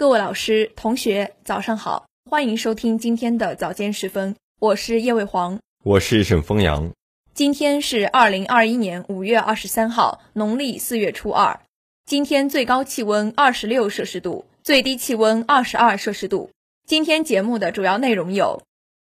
[0.00, 6.90] 各位老师、同学，早上好，欢迎收听今天的早间时分，我是叶卫煌，我是沈峰阳。
[7.34, 11.60] 今天是二零二一年五月二十三号，农历四月初二。
[12.06, 16.48] 今天最高气温二十六摄氏度，最低气温二十二摄氏度。
[16.86, 18.62] 今天节目的主要内容有：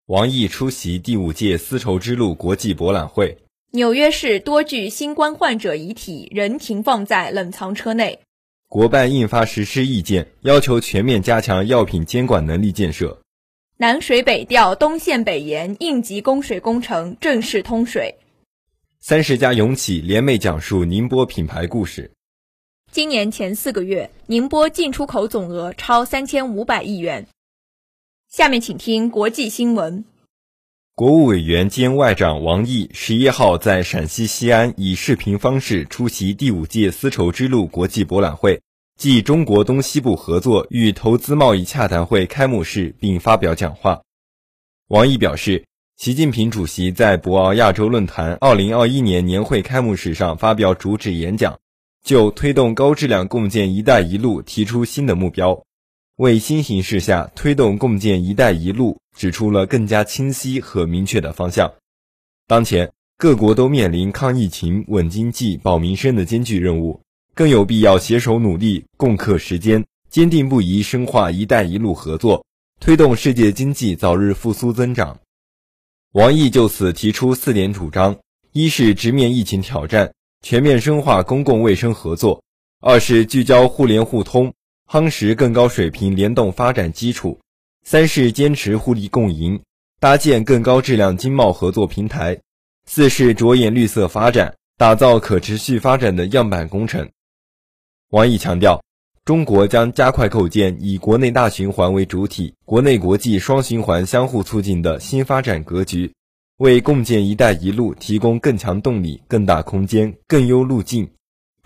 [0.07, 3.39] 王毅出席第五届丝绸之路国际博览会；
[3.73, 8.21] 纽约市多具新冠患者遗体仍停放在冷藏车内；
[8.69, 13.19] 国办印发实施意见，要求全面加强药品监管能力建设；
[13.77, 18.16] 南水北调东线北延应急供水工程正式通水；
[18.98, 22.10] 三十家永企联袂讲述宁波品牌故事。
[22.91, 27.29] 今年前四个月，宁波进出口总额超三千五百亿元。
[28.29, 30.05] 下面请听国际新闻。
[30.96, 38.62] 国务委员兼外长王毅十一号在陕西西安以视频方式出席第五届丝绸之路国际博览会
[38.96, 44.01] 暨中国东西部合作与投资贸易洽谈会开幕式，并发表讲话。
[44.88, 45.66] 王毅表示，
[45.98, 51.59] 习近平主席在博鳌亚洲论坛二零二一年年会开幕式上发表主旨演讲。
[52.02, 55.65] 就推动高质量共建“一带一路”提出新的目标，
[56.16, 61.70] 为新形势下推动共建“一带一路”指出了更加清晰和明确的方向。
[62.46, 66.98] 当前，各国都面临抗疫情、稳经济、保民生的艰巨任务，
[67.34, 72.42] 更有必要携手努力，共克时艰，坚定不移深化“一带一路”合作，
[72.81, 75.19] 推动世界经济早日复苏增长。
[76.12, 78.16] 王毅就此提出四点主张：
[78.53, 80.10] 一是直面疫情挑战。
[80.42, 82.41] 全面深化公共卫生合作；
[82.81, 84.53] 二是聚焦互联互通，
[84.88, 87.37] 夯实更高水平联动发展基础；
[87.82, 89.60] 三是坚持互利共赢，
[89.98, 92.37] 搭建更高质量经贸合作平台；
[92.87, 97.09] 四是着眼绿色发展，打造可持续发展的样板工程。
[98.10, 98.81] 王毅强调，
[99.25, 106.12] 中国将加快构建以国内大循环为主体、国内国际双循环相互促进的新发展格局。
[106.59, 111.11] 为共建“一带一路”提供更强动力、更大空间、更优路径，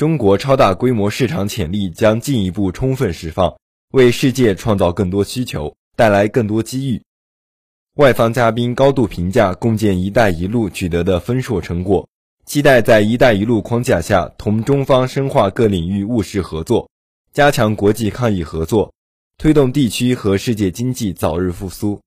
[0.01, 3.59] 中国超大规模市场潜力将进一步充分释放，
[3.93, 7.03] 为世界创造更多需求，带来更多机遇。
[7.97, 12.09] 外方嘉宾高度评价共建“一带一路”取得的丰硕成果，
[12.47, 16.89] 期待在“一带一路”框架下同中方深化各领域务实合作，
[17.35, 18.95] 加强国际抗疫合作，
[19.37, 22.01] 推动地区和世界经济早日复苏。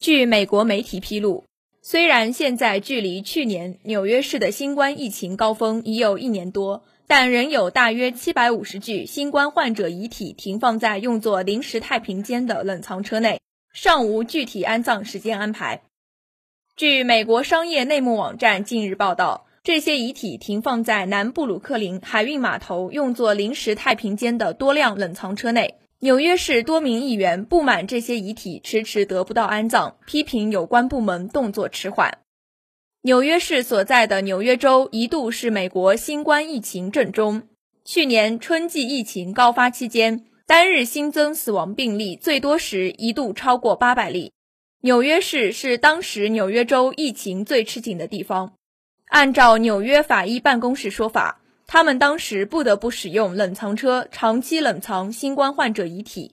[0.00, 1.44] 据美国媒体披露。
[1.86, 13.38] 虽然现在距离去年纽约市的新冠疫情高峰已有一年多，但仍有大约七百五十具新冠患者遗体停放在用作临时太平间的冷藏车内，
[13.74, 15.82] 尚无具体安葬时间安排。
[16.74, 25.74] 据美国商业内幕网站近日报道，这些遗体停放在南布鲁克林海运码头用作临时太平间的多辆冷藏车内。
[26.04, 32.18] 纽约市多名议员不满这些遗体迟迟得不到安葬，批评有关部门动作迟缓。
[33.00, 37.44] 纽约市所在的纽约州一度是美国新冠疫情正中。
[37.86, 44.34] 去年春季疫情高发期间，单日新增死亡病例最多时一度超过八百例。
[44.82, 48.52] 纽约市是当时纽约州疫情最吃紧的地方。
[49.06, 51.40] 按照纽约法医办公室说法。
[51.74, 56.32] 他们当时不得不使用冷藏车长期冷藏新冠患者遗体，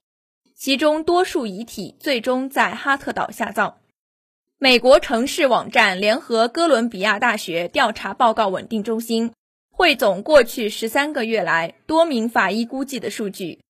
[0.55, 3.77] 其中多数遗体最终在哈特岛下葬。
[4.59, 9.31] 美国城市网站联合哥伦比亚大学调查报告稳定中心
[9.71, 13.61] 汇总过去十三个月来多名法医估计的数据，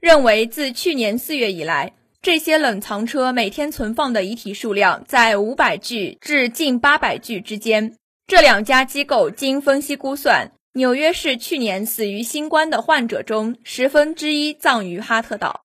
[0.00, 7.94] 认为自去年四月以来，这些冷藏车每天存放的遗体数量在五百具至近八百具之间。
[8.26, 10.50] 这两家机构经分析估算。
[10.72, 15.64] 纽约市去年死于新冠的患者中，十分之一葬于哈特岛。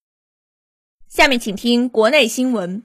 [1.07, 2.81] 下面请听国内新闻。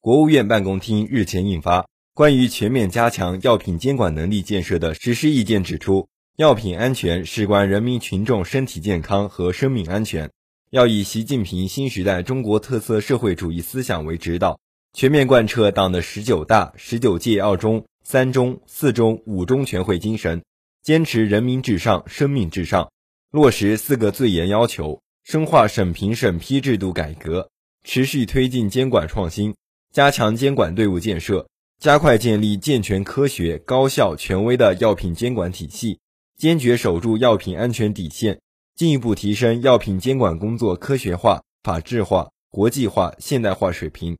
[0.00, 1.82] 国务院办公厅日前印发
[2.14, 10.30] 《关于全面加强药品监管能力建设的实施意见》，指出，药品安全事关人民群众身体健康和生命安全，
[10.70, 14.58] 要以习近平新时代中国特色社会主义思想为指导，
[14.94, 20.42] 全面贯彻党的十九大、十九届二中、三中、四中、五中全会精神。
[20.86, 22.92] 坚持人民至上、生命至上，
[23.32, 27.50] 落实四个最严要求，深化审评审批制度改革，
[27.82, 29.56] 持续推进监管创新，
[29.92, 31.48] 加强监管队伍建设，
[31.80, 35.98] 加快建立健全、科学、高效、权威的药品监管体系，
[36.38, 38.40] 坚决守住药品安全底线，
[38.76, 44.16] 进一步提升药品监管工作科学化、法治化、国际化、现代化水平，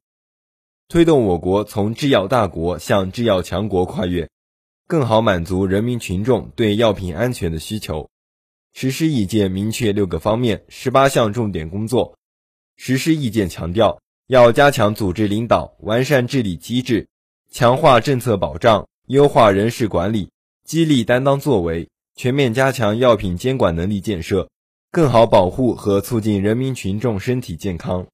[0.89, 4.29] 推动我国从制药大国向制药强国跨越。
[4.89, 8.09] 更好满足人民群众对药品安全的需求。
[8.73, 12.17] 实施意见明确六个方面、十八项重点工作。
[12.77, 17.09] 实施意见强调，要加强组织领导，完善治理机制，
[17.51, 20.31] 强化政策保障，优化人事管理，
[20.63, 24.49] 激励担当作为，全面加强药品监管能力建设，
[24.93, 28.07] 更好保护和促进人民群众身体健康。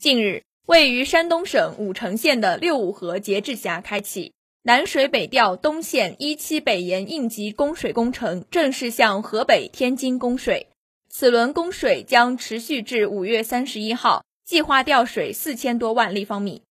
[0.00, 4.32] 近日，位于山东省武城县的六五河节制峡开启。
[4.66, 10.66] 南水北调东线一期北延应急供水工程正式向河北、天津供水。
[11.08, 16.62] 此轮供水将持续至五月三十一号，计划调水四千多万立方米。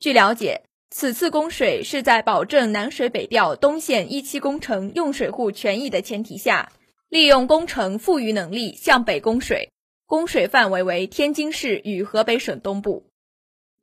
[0.00, 6.72] 据了解，此次供水是在保证南水北调东线一期工程用水户权益的前提下，
[7.08, 9.70] 利用工程富余能力向北供水，
[10.04, 13.06] 供水范围为天津市与河北省东部。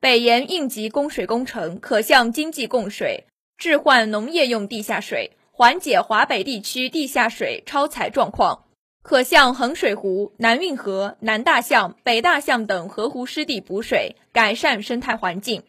[0.02, 3.24] 北延应急供水工程可向经济供水。
[3.58, 8.66] 置换农业用地下水，缓解华北地区地下水超采状况；
[9.02, 15.64] 可向衡水湖、南运河、南大象、北大象等河湖湿地补水，改善生态环境。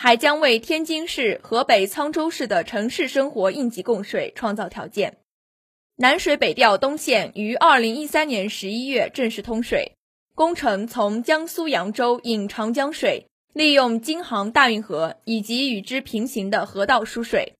[0.00, 5.16] 还将为天津市、河北沧州市的城市生活应急供水创造条件。
[5.96, 9.96] 南水北调东线于二零一三年十一月正式通水，
[10.36, 13.26] 工程从江苏扬州引长江水。
[13.58, 17.54] 利用京杭大运河以及与之平行的河道输水，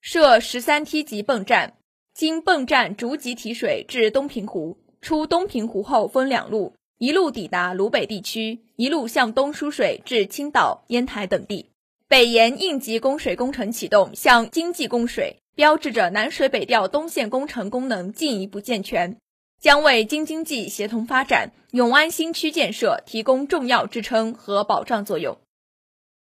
[0.00, 1.74] 设十三梯级泵站，
[2.14, 4.78] 经泵站逐级提水至东平湖。
[5.02, 11.66] 出东平湖后分两路，一路抵达鲁北地区，一路向东输水至青岛、烟台等地。
[12.08, 19.18] 北延应急供水工程启动，向经济供水，标志着南水北调东线工程功能进一步健全，
[19.62, 25.38] 将为京津冀协同发展、永安新区建设提供重要支撑和保障作用。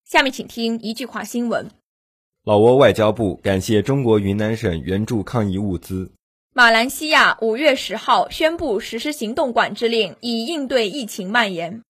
[0.06, 1.70] 下面请听一句话新闻：
[2.46, 6.14] 老挝外交部感谢中国云南省援助抗疫物资。
[6.54, 11.82] 马来西亚五月十号宣布实施行动管制令，以应对疫情蔓延。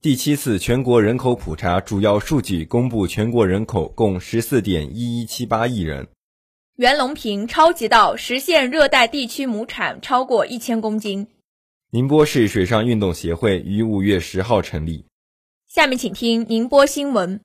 [0.00, 6.08] 第七次全国人口普查主要数据公布，全国人口共十四点一一七八亿人。
[6.76, 11.28] 袁隆平超级稻实现热带地区亩产超过一千公斤。
[11.90, 15.06] 宁波市水上运动协会于五月十号成立。
[15.68, 17.40] 下面请听宁波新闻。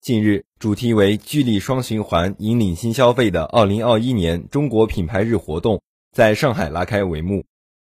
[0.00, 7.44] 近日，主题为“聚力双循环，引领新消费”的二零二一年中国品牌日活动在上海拉开帷幕。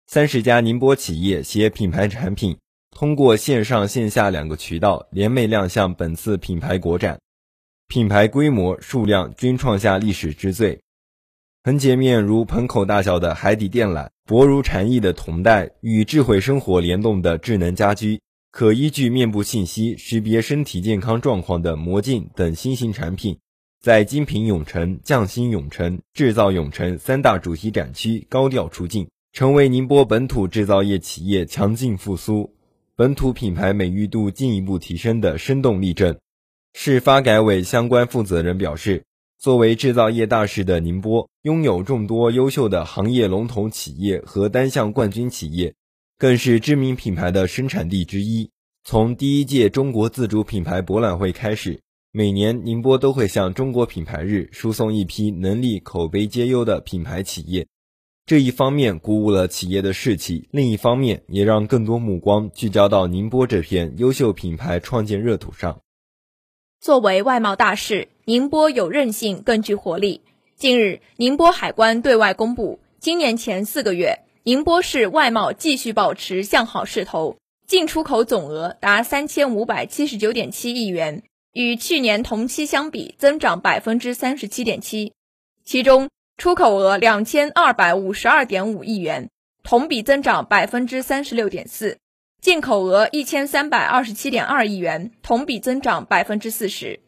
[0.09, 2.59] 三十家宁波企业携品牌产品，
[2.91, 7.21] 通过线上线下两个渠道联袂亮相本次品牌国展，
[7.89, 10.81] 品牌规模、数量均创下历史之最。
[11.65, 18.21] 横截面如盆口大小的海底电缆，薄如蝉翼的铜带，与智慧生活联动的智能家居。
[18.51, 23.39] 可依据面部信息识别身体健康状况的魔镜等新型产品，
[23.81, 32.55] 在精品永城、匠心永城、制造永城三大主题展区高调出镜，成为宁波本土制造业企业强劲复苏、
[32.97, 36.19] 本土品牌美誉度进一步提升的生动例证。
[36.75, 39.05] 市发改委相关负责人表示，
[39.39, 45.75] 作为制造业大市的宁波，拥有众多优秀的行业龙头企业和单项冠军企业。
[46.19, 48.49] 更是知名品牌的生产地之一。
[48.85, 51.81] 从第一届中国自主品牌博览会开始，
[52.13, 57.67] 每年宁波都会向中国品牌日输送一批能力、口碑皆优的品牌企业。
[58.25, 65.81] 这一方面鼓舞了企业的士气，另一方面也让更多目光聚焦到宁波这片优秀品牌创建热土上。
[66.83, 70.21] 作为外贸大市，宁波有韧性，更具活力。
[70.57, 74.19] 近日，宁波海关对外公布，今年前四个月。
[74.43, 77.37] 宁波市外贸继续保持向好势头，
[77.69, 81.23] 进出口总额达三千五百七十九点七亿元，
[81.53, 85.13] 与去年同期相比增长百分之三十七点七。
[85.65, 89.31] 其中，出口额两千二百五十二点五亿元，
[89.63, 91.99] 同比增长百分之三十六点四；
[92.43, 96.99] 进口额一千三百二十七点二亿元，同比增长百分之四十。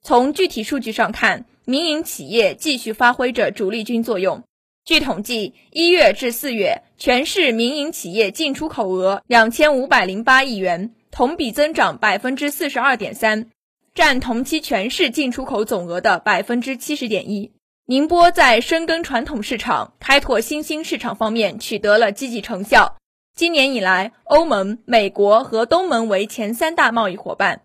[0.00, 4.42] 从具体数据上看，民营企业继续发挥着主力军作用。
[4.86, 13.50] 据统计，一月至四月，全市民营企业进出口额两千五百零八亿元，同比增长百分之四十二点三，
[13.94, 17.52] 占同期全市进出口总额的百分之七十点一。
[17.84, 22.96] 宁波在深耕传统市场、开拓新兴市场方面取得了积极成效。
[23.34, 27.62] 今年以来，欧盟、美国和东盟为前三大贸易伙伴。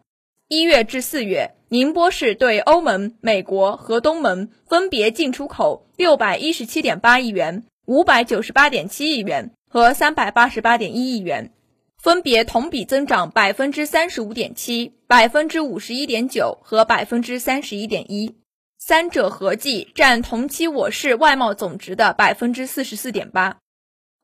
[0.48, 11.52] 一月至四月，宁波市对欧盟、美国和东盟分别进出口六百一十七点八亿元、五百九十八点七亿元和三百八十八点一亿元，
[11.98, 18.36] 分别同比增长百分之三十五点七、百分之五十一点九和百分之三十一点一，
[18.78, 23.58] 三者合计占同期我市外贸总值的百分之四十四点八。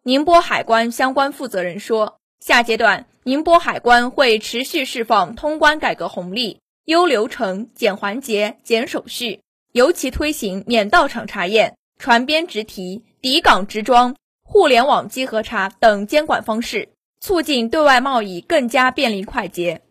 [0.03, 9.41] 宁波海关相关负责人说，下阶段宁波海关会持续释放通关改革红利，优流程、减环节、减手续，
[9.73, 16.89] 尤其推行免到场查验、船边直提、抵港直装、互联网稽核查等监管方式，
[17.19, 19.83] 促进对外贸易更加便利快捷。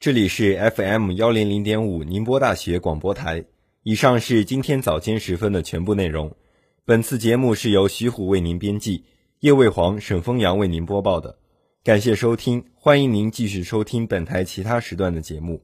[0.00, 3.44] 这里是 FM 幺零零点五宁波大学广播台。
[3.84, 6.34] 以上是今天早间时分的全部内容。
[6.86, 9.04] 本次节目是由徐虎为您编辑，
[9.40, 11.38] 叶卫煌、沈丰阳为您播报的。
[11.82, 15.62] 感谢收听，欢迎您继续收听本台其他时段的节目。